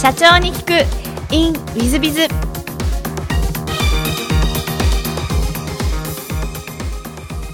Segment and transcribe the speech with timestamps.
[0.00, 1.34] 社長に聞く。
[1.34, 2.28] In ウィズビズ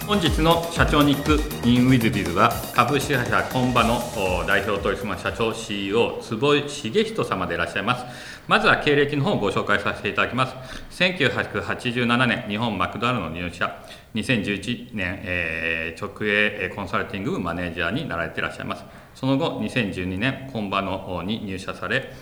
[0.06, 1.40] 本日の社長に行く。
[1.64, 3.98] In with biz は株式会社コンバの
[4.46, 8.04] 代表取締社長 CEO 坪井茂人様でいらっしゃいます。
[8.46, 10.54] まずは経歴の方をご紹介させていただきます。
[11.02, 13.74] 1987年日本マクドナルドの入社。
[14.14, 18.84] 2011年、えー直営コンサルティングマネージャーになられていらっしゃいます。
[19.14, 22.12] その後2012年本場のに入社され、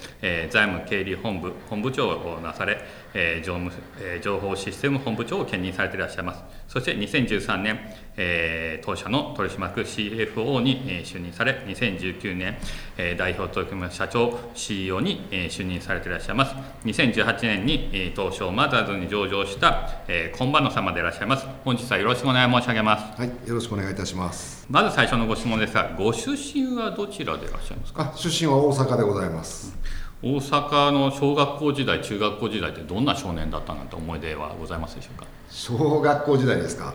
[0.51, 2.85] 財務経理本部本部長をなされ、
[3.15, 6.43] えーえー情報システム本部長を兼任されていらっしゃいます。
[6.69, 7.79] そして2013年、
[8.17, 12.57] えー当社の取締役 CFO に、えー就任され2019年、
[12.97, 16.55] えー代表取締役社長 CEO に、えー就任されていらっしゃいます。
[16.85, 21.47] 2018年に、えー東証マザーズに上場した、えー、コンバノ様でいらっしゃいます。
[21.65, 23.21] 本日はよろしくお願い申し上げます。
[23.21, 24.67] はい、よろしくお願いいたします。
[24.71, 28.13] まず最初のご質問ですがご出身はどちらでいらっしゃいますか？
[28.15, 29.77] あ、出身は大阪でございます。
[30.25, 35.27] 大阪の小学校時代中学校時代ってどんな少年だったなんて思い出はございますでしょうか？
[35.51, 36.95] 小学校時代ですか？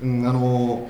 [0.00, 0.88] うん、あの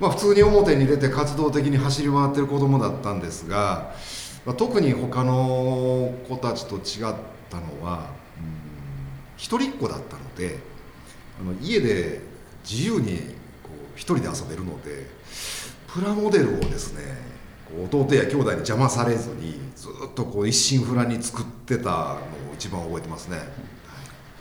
[0.00, 3.94] まあ普通に表に出て活動的に走り回ってる子供だったんですが、
[4.44, 7.14] まあ、特に他の子たちと違っ
[7.50, 8.10] たのは、
[8.40, 8.56] うん
[9.36, 10.58] 一人っ子だったので、
[11.38, 12.22] あの家で
[12.68, 13.18] 自由に
[13.62, 15.06] こう一人で遊べるので、
[15.86, 17.35] プラモデルをですね。
[17.84, 22.18] 弟や兄弟に邪魔されずにずっとこう一心不乱に作ってたのを
[22.54, 23.38] 一番覚えてますね。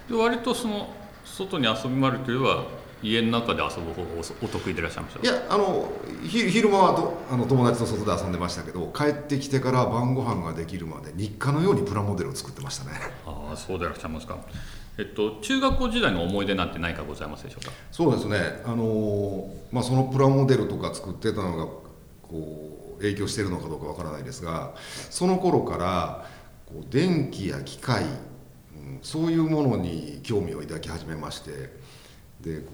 [0.09, 0.89] で割とその
[1.23, 2.63] 外に遊び回るというよりは
[3.01, 4.09] 家の中で遊ぶ方が
[4.41, 5.19] おお得意でいらっしゃいました？
[5.21, 5.91] いやあの
[6.23, 12.91] ひ昼間はとあの友達と外で遊んでましたけど帰ってきてから晩ご飯ができるまで日課のようにプラモデルを作ってましたね。
[13.25, 14.37] ああそうでいらっしゃいますか。
[14.97, 17.71] えっと中学校時代の思い出なんて何かございますでしょうか？
[17.91, 18.37] そうですね。
[18.65, 24.73] あの、まあ、そのプラモデルとか作ってたのがこう影響しているのかどうかわからないですが
[25.09, 26.29] その頃から
[26.65, 28.09] こう電気や機械、うん
[29.01, 31.51] そういうものに興味を抱き始めまして
[32.41, 32.71] でこ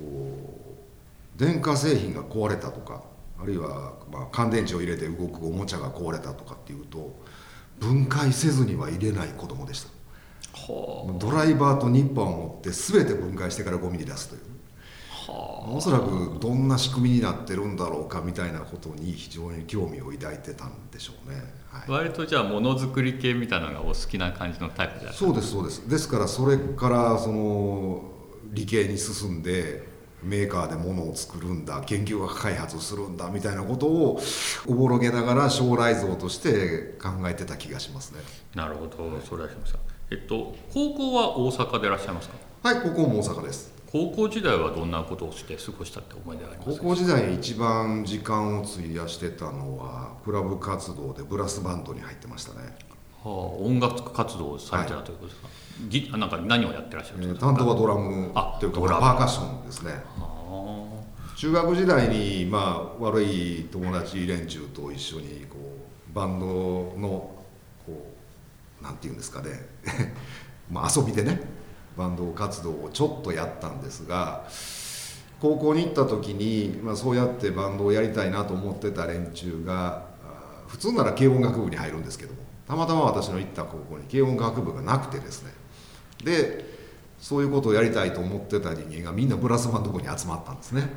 [1.37, 3.03] う電化製品が壊れたとか
[3.41, 7.15] あるいは、まあ、乾電池を入れて動くおもちゃが壊れたとかっていうと
[7.79, 9.89] 分解せずには入れない子供でした。
[10.53, 14.41] はドライバーとニッパーを持って全て分解してからゴミに出すという
[15.31, 21.35] おそらくどんな仕組みになってるんだろうかみたいなことに非常に興味を抱いてたんでしょうね、
[21.69, 21.83] はい。
[21.87, 25.89] あ割とじゃあものづくり系みたいなのがお好きな感じのタイプでいらっしゃるそうですそうです。
[25.89, 28.03] ですからそれからその
[28.51, 29.87] 理系に進んで
[30.23, 34.19] メーカーで物を作るんだ研究開発するんだみたいなことを
[34.67, 38.19] おぼろげながら将来像として考えてた気がしますね。
[38.55, 39.79] なるほどそれはしました
[40.11, 42.35] えっと高校は大阪でいらっしゃいますか？
[42.63, 43.71] はいここも大阪です。
[43.89, 46.77] 高校時代はどんなことをして過ごしたって思い出があります？
[46.77, 52.75] か高校時代に一番時間を費やしてたのはクラブ活動でブラスバンドに入ってましたね。
[53.23, 53.31] はあ、
[53.63, 55.47] 音楽活動をされてたということですか、
[55.87, 59.93] ぎあなんか何をやってらっしゃるんえーですか、担当はドラムあというかパーカッションですね。
[60.19, 60.27] あ。
[61.37, 66.51] 中学時代にまあ悪い友達連中と一緒にこうバンドの
[66.99, 67.40] こ
[68.81, 69.67] うなんていうんですかね。
[70.71, 71.41] ま遊びでね
[71.97, 74.47] バンド活動をちょっとやったんですが
[75.41, 80.05] 高校に行った時に、まあ、そうやってバンドをやりたいなと思ってた連中が
[80.67, 85.51] 普通なら軽音楽部に入るんですけどもたまたま私の行った高校に軽音楽部がなくてですね。
[86.23, 86.71] で
[87.19, 90.87] そういうことをやりたいと思ってた人間がみんなブラスバンド部に集まったんですね。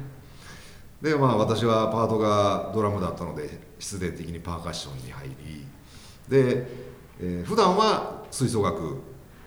[1.02, 5.66] でまあ私はパートがドラムだったので必然的にパーカッションに入り
[6.28, 6.66] で、
[7.20, 9.00] えー普段は吹奏楽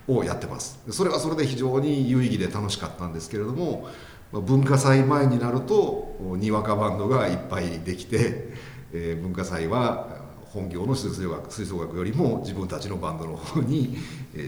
[0.07, 0.79] をやってます。
[0.89, 3.87] それはそれで非常に有意義で楽しかったんですけれども
[4.31, 8.53] 文化祭前になるとにわかバンドがいっぱいできて、
[8.93, 10.17] えー文化祭は
[10.53, 13.97] 本業の吹奏楽吹奏楽よりも自分たちのバンドの方に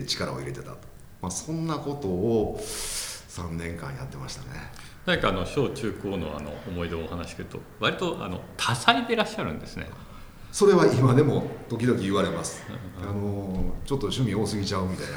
[0.08, 0.78] 力を入れてたと、
[1.22, 4.72] まあ、そんなことを3年間やってましたね。
[5.06, 9.88] 何かあの小中高のあの思い出をお話しすると割とあの多彩でいらっしゃるんですね。
[10.51, 12.63] それは今でも時々言われます、
[13.01, 15.07] あのちょっと趣味多すぎちゃうみたい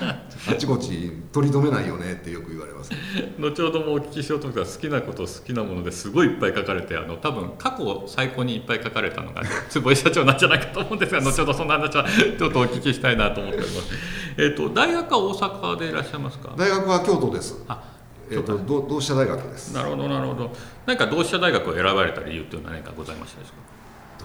[0.00, 0.20] な。
[0.48, 2.90] あちこち取り留めないよねってよく言われます
[3.38, 12.04] 後ほどもお聞きしようと思ったら好きなこと好きなものですごいいっぱい書かれてあの多分過去最高にいっぱい書かれたのが 坪井社長なんじゃないかと思うんですが後ほどそんな話は
[12.38, 13.88] ちょっとお聞きしたいなと思っております。
[14.36, 16.52] えっと大学は大阪でいらっしゃいますか？
[16.56, 17.62] 大学は京都です。
[17.68, 17.82] あ
[18.30, 19.72] えっとど同志社大学です。
[19.74, 20.52] なるほどなるほど。
[20.86, 23.73] 何か同志社大学を選ばれた理由というのは何かございましたでしょうか？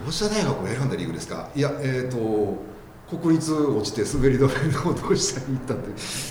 [0.05, 1.49] 同志社大学を選んだ理由ですか？
[1.55, 2.57] いやえっ、と
[3.09, 5.89] 国立落ちて滑り止めの同志社に行ったって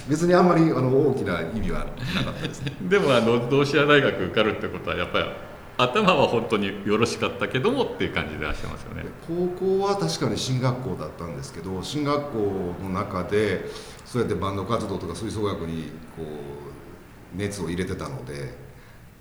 [0.09, 2.73] 別にあんまりあの大きな意味はなかったですね。
[2.83, 5.25] でもあの同志社大学受かるってことはやっぱり
[5.77, 9.05] 頭は本当によろしかったけどもっていう感じでいらっしゃいますよね。
[9.27, 13.69] 高校は確かに進学校だったんですけど進学校の中で
[14.05, 18.55] そうやってバンド活動とか吹奏楽にこう熱を入れてたので、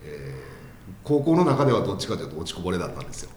[0.03, 0.57] えー
[1.03, 3.29] 高校の中ではどっちかというと落ちこぼれだったんですよ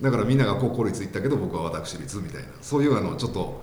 [0.00, 3.62] だからみんなが高校立行ったけど僕は私立みたいなそういうあのちょっと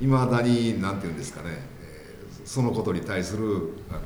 [0.00, 3.44] いまだに何て言うんですかね、えーそのことに対する
[3.88, 4.00] あの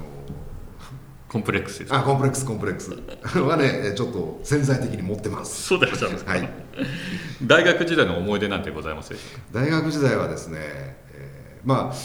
[1.29, 2.91] コンプレックスですあコンプレックスコンプレックス。
[3.41, 5.63] はねちょっと潜在的に持ってます。
[5.65, 6.49] そうでいらっしゃいますか、はい。
[7.43, 9.61] 大学時代の思い出なんてございますでしょうか？
[9.61, 11.97] 大学時代はですね、えーまあ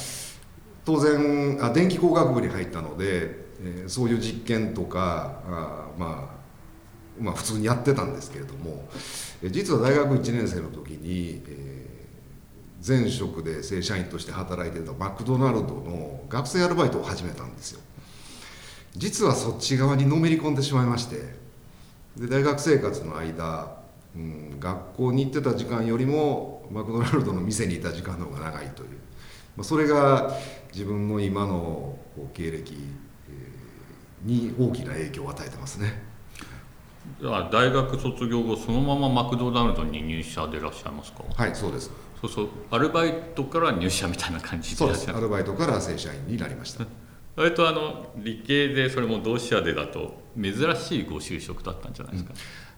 [0.83, 6.40] 当然あ電気工学部に入ったので、えーそういう実験とかあまあ
[7.19, 8.87] まあ普通にやってたんですけれども
[9.49, 11.91] 実は大学1年生の時に、えー
[12.85, 17.81] 前職で正社員として働いてたマクドナルドの学生アルバイトを始めたんですよ。
[18.95, 21.15] 実はそっち側にのめり込んでしまいまして
[22.17, 23.77] で大学生活の間、
[24.15, 28.89] うん、学校に行ってた時間よりもマクドナルドの店にいた時間の方が長いという、
[29.55, 30.37] まあ、それが
[30.73, 31.97] 自分の今の
[32.33, 32.75] 経歴、
[34.23, 36.10] に大きな影響を与えてますね。
[37.21, 41.23] 大学卒業後そのままマクドナルドに入社でいらっしゃいますか？
[41.35, 41.91] はいそうです。
[42.21, 45.09] そうそうアルバイトから入社みたいな感じでそいうです。
[45.09, 46.85] アルバイトから正社員になりました。
[47.35, 52.33] 割とあの理系でそれも同志社でだと珍しいご就職だったんじゃないですか、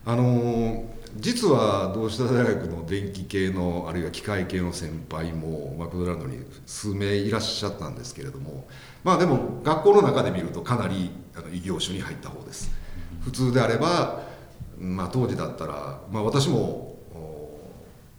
[0.05, 8.67] あのー実は同志社大学の電気系のあるいは機械系の先輩もマクドナルドに数名いらっしゃったんですけれども
[9.03, 12.71] まあでも学校の中で見るとかなりあの異業種に入った方です
[13.23, 14.21] 普通であれば、
[14.77, 16.95] まあ、当時だったら、まあ、私も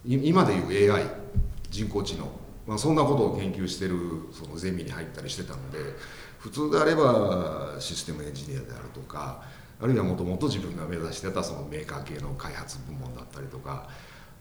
[0.04, 1.04] 今でいう AI
[1.70, 2.26] 人工知能、
[2.66, 3.96] まあ、そんなことを研究してる
[4.32, 5.78] そのゼミに入ったりしてたので
[6.38, 9.42] 普通であればシステムエンジニアであるとか
[9.80, 13.88] あるいはもともと自分が目指してたそのメーカー系の開発部門だったりとか、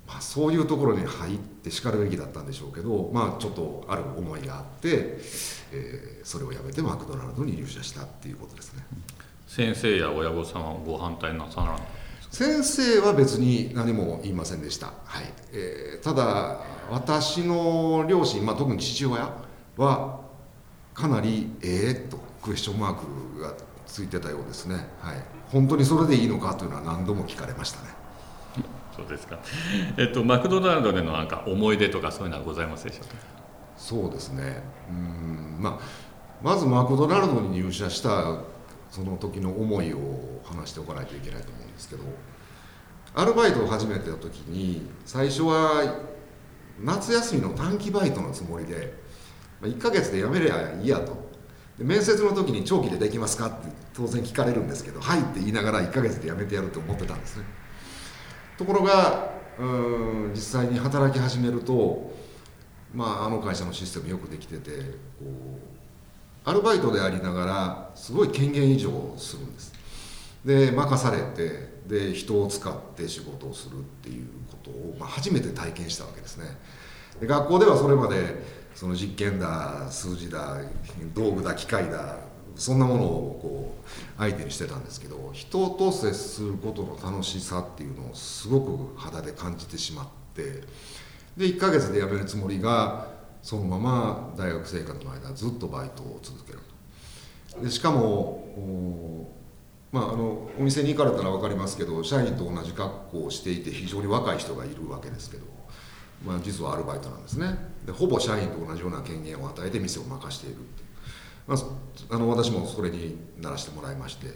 [0.07, 5.17] まあ、そういうところに入ってしかるべきだったんでしょうけど、まあ、ちょっとある思いがあって、
[5.71, 8.83] えーそれをやめてマクドナルドに入社したっていうことですね。
[9.55, 11.77] 先生や親御さんはご反対なさらな
[12.31, 15.25] 先生は別に何も言いませんでした、はい。
[15.51, 16.59] えーただ
[16.89, 19.31] 私の両親、まあ、特に父親
[19.77, 20.19] は
[20.95, 23.53] かなり「ええとクエスチョンマークが
[23.85, 27.89] ついてたようですね、はい、本当にそれでいいのかというのは何度も聞かれましたね。
[28.97, 29.37] そうですか。
[29.97, 33.15] えっとマクドナルドでのなんか思い出とかそういうのはございますでしょうか？
[33.77, 34.63] そうですね。
[34.89, 35.79] うん、まあ、
[36.41, 38.39] まずマクドナルドに入社した
[38.93, 42.03] その時の思いを話しておかないといけないと思うんですけど
[43.15, 45.95] アルバイトを始めてた時に最初は
[46.79, 48.93] 夏休みの短期バイトのつもりで
[49.63, 51.23] 1ヶ月で辞めりゃいいやと。
[51.79, 57.45] で面接の時に長期でできますかって当然聞かれるんですけど「はい」って言いながら1ヶ月で辞めてやると思ってたんですね。
[58.59, 62.13] ところがうん実際に働き始めると
[62.93, 64.71] まあ、あの会社のシステムよくできてて
[65.17, 65.72] こう
[66.45, 69.73] アルバイトでありながらすごい権限以上するんです。
[70.45, 76.45] で任されてで人を使って仕事をするっていうことを、まあ、初めて体験したわけですね。
[77.19, 78.43] で学校ではそれまで
[78.75, 80.57] その実験だ数字だ
[81.13, 82.17] 道具だ機械だ
[82.55, 90.05] そんなものをこう相手にしてたんですけど人と接することの楽しさっていうのをすごく肌で感じてしまっ
[90.35, 90.43] て
[91.37, 93.07] で1ヶ月で辞めるつもりが
[93.43, 96.59] そのまま大学生活の間ずっとバイトを続ける
[97.51, 97.61] と。
[97.61, 99.33] でしかもお
[99.91, 105.45] まあ、あのお店に行かれたら分かりますけど社員と同じ格好をしていて非常に若い人がいるわけですけど、
[106.25, 107.55] まあ、実はアルバイトなんですね。
[107.85, 110.57] でほぼ社員と同じような権限を与えて店を任している、
[111.45, 111.57] まあ、
[112.15, 114.27] あの私もそれにならしてもらいまして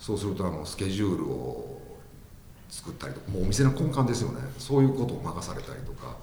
[0.00, 1.80] そうするとあのスケジュールを
[2.68, 4.40] 作ったりとかもうお店の根幹ですよね。
[4.58, 6.16] そういうことを任されたりとか、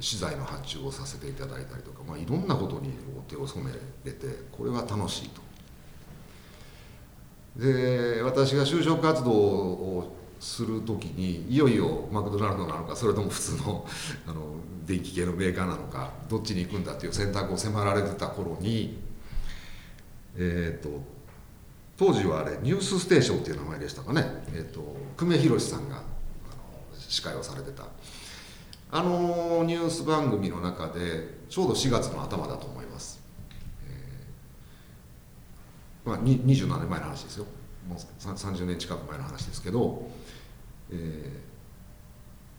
[0.00, 2.90] 資材の発注をさせていただいたりとか、まあ、いろんなことに
[3.28, 3.72] 手を染め
[4.04, 5.40] れてこれは楽しいと。
[7.56, 13.86] で私が就職活動をする時にいよいよマクドナルドなのかそれとも普通の
[14.26, 18.98] あの電気系のメーカーなのかどっちに行くんだっていう選択を迫られてた頃に
[20.36, 20.88] えっ、と
[21.96, 26.04] 当時はあれ「ニュースステーション」っていう名前でしたかね、えー、と久米宏さんがあの
[26.98, 27.84] 司会をされてた
[28.94, 33.20] あのニュース番組の中でちょうど4月の頭だと思います、
[33.88, 37.46] えーまあ、27年前の話ですよ。
[37.88, 40.08] もう30年近く前の話ですけど、
[40.90, 41.52] えー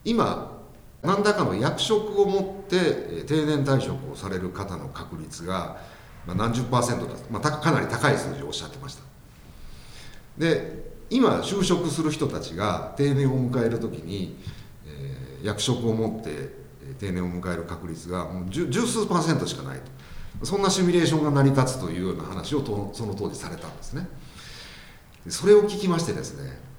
[0.06, 0.62] 今
[1.02, 5.78] 何らかの役職を持って定年退職をされる方の確率が、
[6.26, 9.04] 何十パーセントだ、まあ、かなり高い数字をおっしゃってました。
[10.38, 14.38] で今就職する人たちが定年を迎える時に、
[15.44, 16.50] 役職を持って
[17.00, 19.80] 定年を迎える確率がもう十数パーセントしかない
[20.40, 20.46] と。
[20.46, 24.08] そんなシミュレーションが成り立つというような話をとその当時されたんですね。
[25.30, 26.74] それを聞きましてですね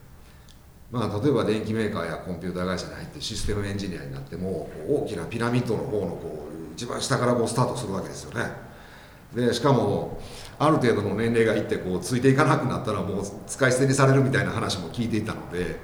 [0.91, 8.53] まあ、例えば電機メーカーやコンピューター会社に入ってシステムエンジニアになっても大きなピラミッドの方のこう一番下からこうスタートするわけですよね。
[9.35, 10.21] でしかも
[10.57, 15.81] ある程度の年齢がいってこうついていかなくなったらもう使い捨てにされるみたいな話も聞いていたので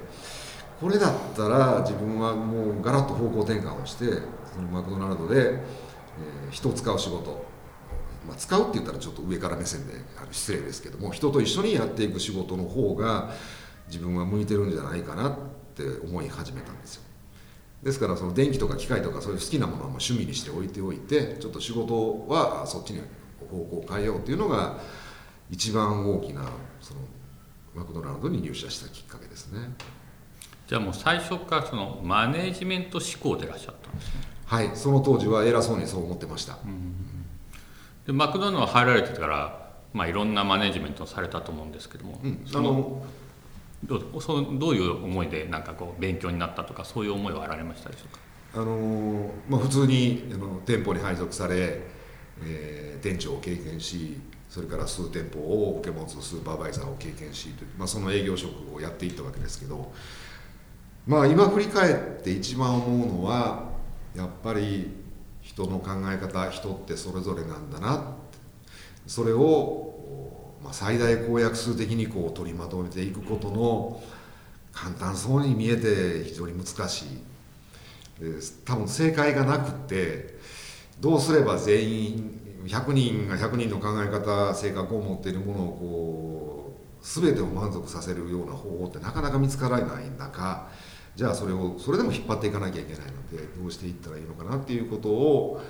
[0.81, 4.05] これだったら自分はもうガラッと方向転換をして
[4.51, 5.91] そのマクドナルドで、えー
[6.51, 7.45] 人を使う仕事、
[8.27, 13.31] まあ、使うって言ったらちょっと上から目線であの失礼ですけども人と一緒にやっていく仕事の方が
[13.87, 15.33] 自分は向いてるんじゃないかなっ
[15.75, 17.03] て思い始めたんですよ。
[17.83, 23.01] ですからその電気とか機械とかそういう好きなものはもう趣味にして置いておいてちょっと仕事はそっちに
[23.39, 24.77] 方向を変えようっていうのが
[25.49, 26.43] 一番大きな
[26.79, 26.99] その
[27.73, 29.59] マクドナルドに入社したきっかけですね。
[30.71, 34.21] じゃあもう最初からそのマネージメント志向でいらっしゃったんですね。
[34.45, 36.57] はいその当時は偉そうにそう思ってました、
[38.05, 43.05] でマクドナルド入られてから、まあ、いろんなマネージメントをされたと思うんですけども、うんの
[43.83, 48.61] どうそのどういう思いでなんかこう勉強になったとかそういう思いはあられましたでしょうか？
[48.61, 51.81] あのまあ、普通にあの店舗に配属され、
[52.45, 59.91] えー店長を経験しそれから数店舗を受け持つスーパーバイザーを経験しという、まあ、その営業職をやっていったわけですけど、
[61.07, 63.71] まあ、今振り返って一番思うのは
[64.15, 64.91] やっぱり
[65.41, 68.15] 人の考え方人ってそれぞれなんだな
[69.07, 74.01] それを、まあ、最大公約数的にこう取りまとめていくことの
[74.71, 77.07] 簡単そうに見えて非常に難しい。
[78.65, 80.37] 多分正解がなくて
[80.99, 90.69] どうすれば全員100人が100人の考え方性格を持っているものをこう全てを満足させるような方法ってなかなか見つからない中
[91.21, 95.61] じゃあそれをそれでも引っ張っていかなきゃいけないのでどうしていったらいいのかなっていうことを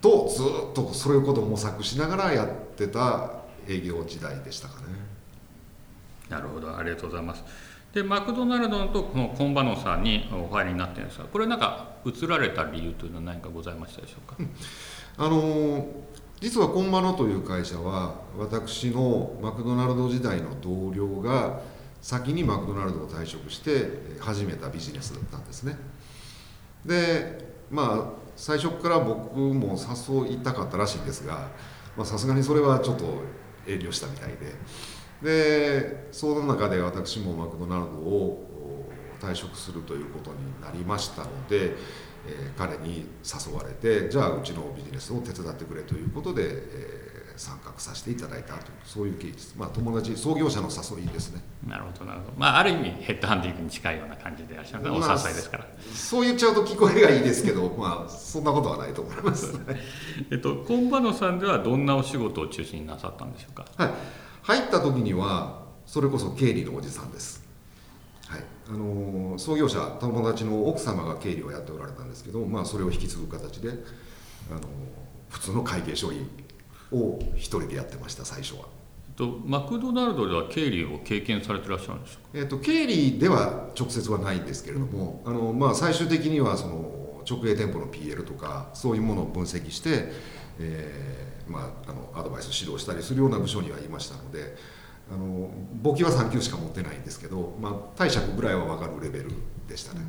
[0.00, 3.32] とずっとそういうことを模索しながらやってた
[3.66, 4.86] 営業時代でしたかね。
[6.28, 6.76] なるほど。
[6.76, 7.42] ありがとうございます。
[7.92, 14.36] でマクドナルドとこのコンバノさんにお入りになってるんですがこれなんか移られた理由というのは何かございましたでしょうか、
[15.16, 15.84] あの
[16.38, 21.60] 実はコンバノという会社は私のマクドナルド時代の同僚が
[22.00, 23.88] 先にマクドナルドを退職して
[24.20, 25.76] 始めたビジネスだったんですね。
[26.84, 31.50] でまあ最初から僕も誘いたかったらしいんですが
[32.04, 33.04] さすがにそれはちょっと
[33.66, 34.54] 遠慮したみたいで。
[35.22, 38.88] でその中で私もマクドナルドを
[39.20, 41.74] 退職するということになりましたので、
[42.26, 51.40] えー彼に誘われてじゃあうちのビジネスを手伝ってくれということで、えー参画させていただいたとそういう経緯ですまあ友達創業者の誘いですね。
[51.66, 52.32] なるほどなるほど。
[52.36, 59.52] まあある意味ヘッドハンティングに近いような感じでいらっしゃるお誘いまあですから、そう言っちゃうと聞こえがいいですけどまあそんなことはないと思います、
[60.30, 63.66] えっと、コンバノさんではどんなお仕事を中心になさったんでしょうか？
[63.76, 63.90] はい、
[64.42, 67.42] 入った時にはそれこそ経理のおじさんです、
[68.26, 68.42] はい。
[68.68, 73.70] あのー創業者友達の奥様が経理をやっておられたんですけど、まあ、それを引き継ぐ形で、
[74.50, 74.62] あのー
[75.30, 76.26] 普通の会計処理
[76.92, 78.60] を一人でやってました最初は、
[79.08, 82.28] えっと、マクドナルドでは経理を経験されてらっしゃるんでしょうか？
[82.34, 90.12] えー、と経理では直接はないんですけれども、あのまあ、最終的にはその直営店舗の PL とかそういうものを分析して、
[90.58, 94.56] えーまあ、あのアドバイス指導したりするような部署にはいましたので
[95.10, 95.50] あの
[95.82, 99.30] 簿記は3級しか持ってないんですけど、まあ、貸借ぐらいは分かるレベル
[99.66, 100.00] でしたね、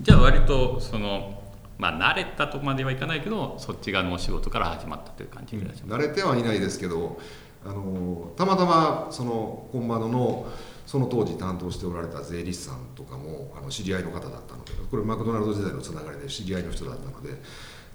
[0.00, 1.42] じゃあ割とその
[1.78, 7.18] まあ慣れたとまではいかないけどそっち側のお仕事から始まったという感じでいらっしゃいます、慣れてはいないですけど
[7.64, 10.46] あのたまたまそのコンバノの
[10.86, 17.40] その当時担当しておられた税理士さんとかもあの知り合いの方だったのでこれマクドナルド時代のつながりで知り合いの人だったので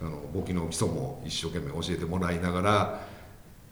[0.01, 3.07] あの簿記の基礎も一生懸命教えてもらいながら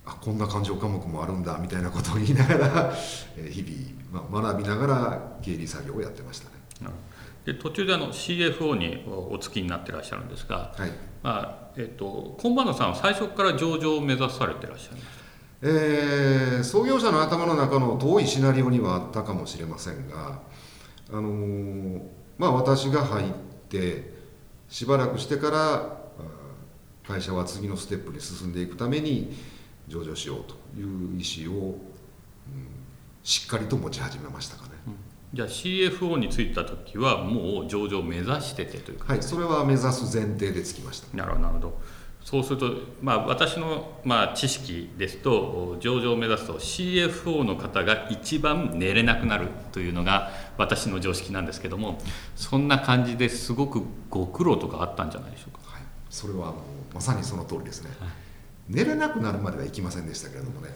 [0.05, 2.93] あこんな勘定科目もあるんだみたいなことを言いながら
[3.37, 6.51] えー日々、まあ、学びながら経理作業をやってましたね。
[6.83, 6.87] うん
[7.45, 10.91] で途中であの CFO にお付きになってらっしゃるんですが、はい
[11.23, 15.05] まあえっと、コンバノさんは最初から上場を目指されてらっしゃいます
[15.63, 20.39] えー創業者の頭の中の遠いシナリオにはあったかもしれませんが、
[21.11, 22.01] あのー
[22.37, 23.31] まあ、私が入っ
[23.69, 24.13] て
[24.69, 26.01] しばらくしてから
[27.07, 29.35] 会社は次のステップに進んでいくために
[29.87, 31.79] 上場しようという意思を、
[32.47, 32.81] うん
[33.23, 34.70] しっかりと持ち始めましたかね。
[35.33, 39.13] じゃあ CFO に就いた時はもう上場を目指しててというか？
[39.13, 41.15] はい、それは目指す前提でつきました。
[41.15, 41.81] なるほどなるほど。
[42.23, 42.71] そうすると、
[43.01, 51.97] まあ、私の、まあ、知識ですと上場を目指すと CFO の方が一番寝れなくなるというのが私の常識なんですけども
[52.35, 55.71] そんな感じですごくご苦労とかあったんじゃないでしょうか？
[55.71, 56.55] はい、それはもう
[56.93, 58.09] まさにその通りですね、はい、
[58.69, 60.69] 寝れなくなるまではいきませんでしたけれどもね。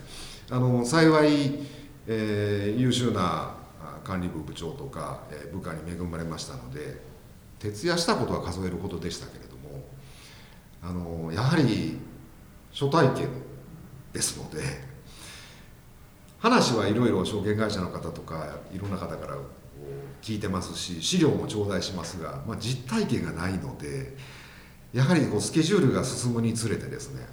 [0.50, 1.60] あの幸い、
[2.08, 3.54] えー、優秀な
[4.06, 7.02] 管理部部長とか、え、部下に恵まれましたので
[7.60, 9.84] 徹夜したことは数えることでしたけれども
[10.82, 11.98] あのやはり
[12.72, 13.30] 初体験
[14.14, 14.62] ですので
[16.40, 19.38] 話はいろいろ証券会社の方とかいろんな方から
[20.22, 24.16] 聞いてますし資料も頂戴しますが、まあ、実体験がないので
[24.94, 27.26] やはりこうスケジュールが進むにつれてですね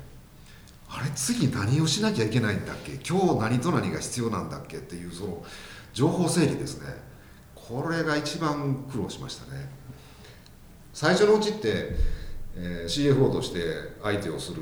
[0.88, 5.44] あれ次何をしなきゃいけないんだっけ今日何と何が必要なんだっけっていうその
[5.92, 6.88] 情報整理ですね。
[7.54, 9.70] これが一番苦労しましたね。
[10.92, 11.96] 最初のうちって
[12.56, 13.60] えー、CFO として
[14.02, 14.60] 相手をする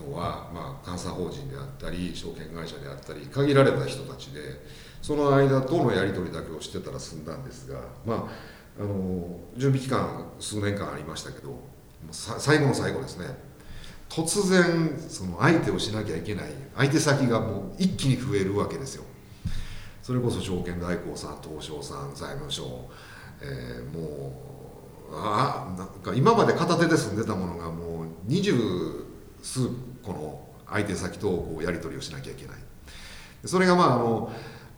[0.00, 4.40] のは、まあ、監査法人であったり証券会社であったり限られた人たちで
[5.02, 8.14] その間とのやり取りだけをしてたら済んだんですが、ま
[8.78, 11.58] あ、あの準備期間数年間ありましたけど
[12.10, 13.26] 最後の最後ですね。
[14.08, 19.04] 突然その相手をしなきゃいけない相手先がもう一気に増えるわけですよ。
[20.02, 22.64] それこそ証券代行さん東証さん財務省、
[23.42, 24.32] えー、も
[25.10, 28.54] うあなんか今まで片手で住んでたものがもう二十
[29.42, 29.68] 数
[30.02, 32.56] 個の相手先とこうやり取りをしなきゃいけない。
[33.44, 34.32] それがまああの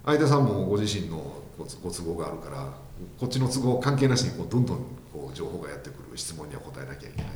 [0.05, 1.43] 相手さんもご自身の
[1.83, 2.73] ご都合があるから
[3.19, 4.79] こっちの都合関係なしにこうどんどん
[5.13, 7.33] こう情報がやってくる質問には答えなきゃいけない、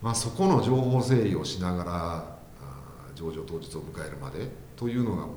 [0.00, 2.38] まあ、そこの情報整理をしながら
[3.14, 5.28] 上場当日を迎えるまでというのがもう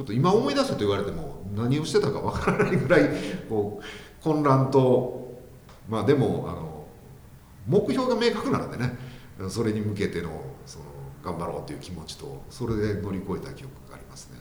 [0.00, 3.10] ちょっと今思い出すと言われても何をしてたかわからないぐらい
[3.50, 5.42] こう混乱と
[5.90, 6.86] まあでもあの
[7.66, 8.96] 目標が明確なのでね
[9.50, 10.86] それに向けてのその
[11.22, 14.38] 頑張ろうという気持ちとそれで乗り越えた記憶がありますね。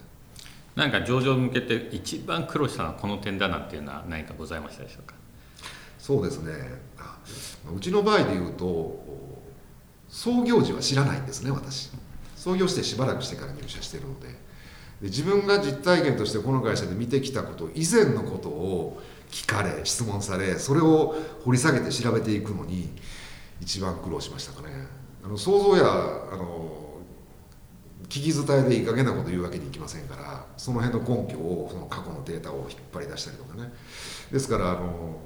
[0.77, 5.15] なんか上場向けて一番苦労したのはこの点だなっていうのは何かございましたでしょうか？
[5.97, 6.53] そうですね。
[7.75, 9.03] うちの場合でいうと
[10.07, 11.89] 創業時は知らないんですね私。
[12.37, 14.35] 創業してしばらくしてから入社してるのでで
[15.01, 22.89] 自分が実体験としてこの会社で見てきたこと以前のことを聞かれ質問されそれを掘り下げて調べていくのに
[23.61, 24.87] 一番苦労しましたかね。
[25.23, 25.83] あの想像や
[26.31, 26.87] あの
[28.07, 33.71] 聞き伝えでいい加減なこと言うわけにいきませんからその辺の根拠をその過去のデータを引っ張り出したりとかね。
[34.31, 35.19] ですからあの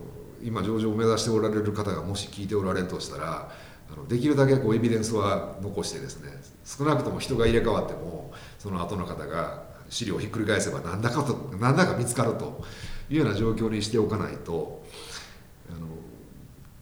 [0.44, 3.52] 今上場を目指しておられる方がもし聞いておられるとしたら
[3.92, 6.32] あのできるだけこうエビデンスは残してですね
[6.66, 8.34] 少なくとも人が入れ替わっても
[8.64, 12.64] その後の方が資料をひっくり返せば何だかと何だか見つかると
[13.10, 14.82] いうような状況にしておかないと
[15.70, 15.88] あの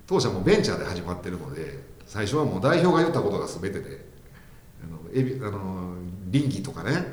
[0.06, 4.06] 当社もベンチャーで始まってるので最初はもう代表が言ったことが全てで
[4.84, 5.96] あのエビあの
[6.28, 7.04] 倫理とかね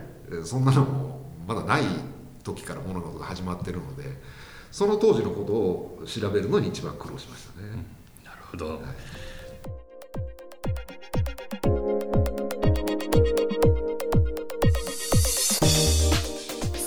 [0.45, 1.83] そんなのもまだない
[2.45, 4.05] 時から物事が始まってるので
[4.71, 7.69] その当時のことを調べるのに一番苦労しましたね。
[7.69, 9.28] うん、なるほど、はい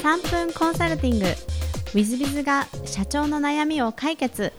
[0.01, 1.25] 3分コンサルティング。
[1.25, 1.35] w
[1.93, 4.51] i z b i z が社長の悩みを解決。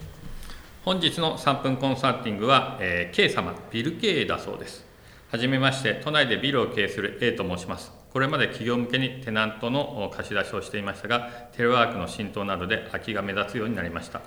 [0.85, 4.87] 本日の3分コンサルティングは、えー、K 様ビル経営だそうです。
[5.33, 7.91] はじめまして都内でビルを経営する A と申します。
[8.13, 14.21] これまで企業向けにテナントの貸し出しをしていましたがテレワークの浸透などで空きが目立つようになりました。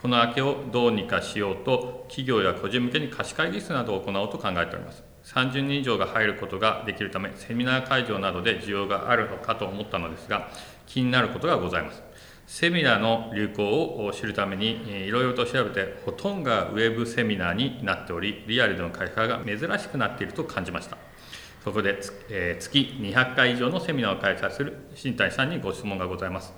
[0.00, 5.09] この空きをどうにかしようと企業や個人向けに貸し会議室などを行おうと考えております。
[5.34, 10.48] 30人以上が入ることができるためセミナー会場などで需要があるのかと思ったのですが
[10.86, 12.02] 気になることがございます。
[12.46, 20.98] セミナーの流行を知るためにいろいろと調べてほとんどがウェブセミナーになっておりリアルでの開催が珍しくなっていると感じました。
[21.62, 26.52] そこで、えー、月200回以上のセミナーを開催する新谷さんにご質問がございます。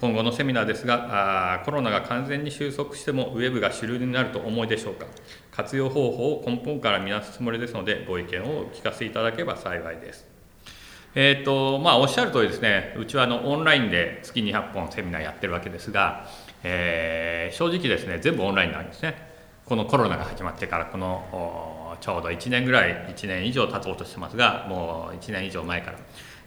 [0.00, 5.06] 今後のセミナーですがあコロナが完全に収束してもウェブが主流になると思いでしょうか？
[5.60, 10.26] 活用方法を根本から見直すつもりですのでご意見をお聞かせいただければ幸いです
[11.12, 16.28] えーとまあ、おっしゃる通りですね、うちはあのオンラインで月200本セミナーやってるわけですが、
[16.62, 19.16] えー、正直ですね、全部オンラインなんですね。
[19.66, 25.98] このコロナが始まってからこのちょうど1年ぐらい1年以上経とうとしてますがもう1年以上前から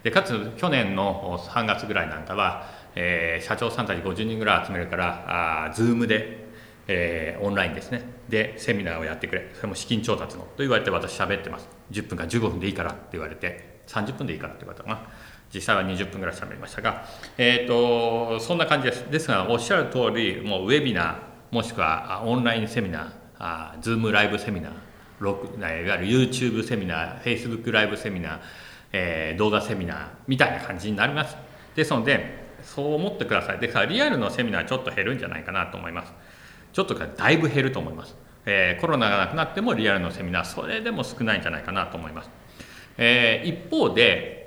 [0.04, 6.43] でかつ去年の3月ぐらいなんかは、えー、社長さんたち50人ぐらい集めるからあ Zoom で、
[6.88, 8.04] えー、オンラインですね。
[8.30, 9.52] でセミナーをやってくれ。
[9.56, 10.44] それも資金調達の。
[10.44, 11.68] と言われて私喋ってます。
[11.92, 12.92] 10分か15分でいいから。
[12.92, 13.82] って言われて。
[13.88, 15.08] 30分でいいからって言われたかな。
[15.54, 17.06] 実際は20分ぐらい喋りましたが、
[17.38, 19.02] えーと、そんな感じです。
[19.12, 24.74] ですがおっしゃる通りもうウェビナーもしくはオンラインセミナーあズームライブセミナー
[25.22, 28.40] いわゆる YouTube セミナー Facebook ライブセミナー、
[28.94, 31.38] えー、動画セミナーみたいな感じになります。
[31.76, 33.60] ですのでそう思ってください。
[33.60, 36.14] でからリアルのセミナーちょっと減るんじゃないかなと思います。
[36.74, 42.30] ちょっとだいぶ減ると思います、えー、コロナがなくなってもリアルのセミナーそれでも少ないんじゃないかなと思います、
[42.98, 44.44] えー、一方で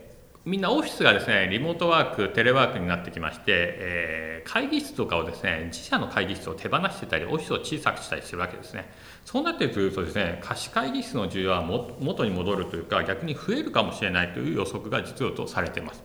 [0.47, 8.89] みんなオフィスがですねリモートワークテレワークになってきまして、えー、会議室とかをですね自社の会議室を手放してたりオフィスを小さくしたりするわけですね。
[9.25, 16.05] そうなってくるとですね貸し会議室の需要はも元に戻るというか逆に増えるかもしれないという予測が実用とされています。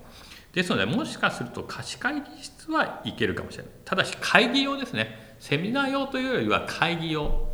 [0.54, 3.74] ですのでもしかすると貸し会議室はいけるかもしれない。
[3.86, 5.31] ただし会議用ですね。
[5.41, 7.49] セミナー用というよりは会議用、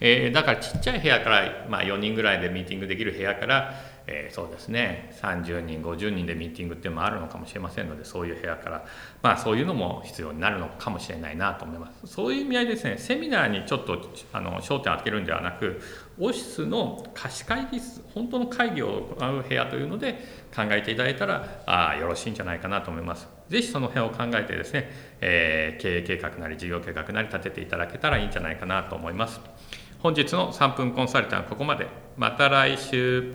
[0.00, 3.74] えー、だからちっちゃい部屋から、まあ、4人ぐらいでミーティングできる部屋から
[4.10, 5.14] えー、そうですね。
[5.20, 8.86] 30人50人でミーティングっていうのもあるのかもしれませんのでそういう部屋から。
[9.22, 12.06] まあそういうのも必要になるのかもしれないなと思います。
[12.06, 13.98] そういう意味合いですねセミナーにちょっと
[14.32, 15.80] あの焦点を当てるんではなく
[16.18, 20.14] オフィスの貸し会議室本当の会議を行う部屋というので
[20.56, 23.37] 考えていただいたらあよろしいんじゃないかなと思います。
[23.48, 29.40] ぜひその辺を考えてですね、えー、経営計画なり事業計画なり立てていただけたらいいんじゃないかなと思います。
[30.00, 31.86] 本日の3分コンサルタントはここまで。
[32.16, 33.34] また来週。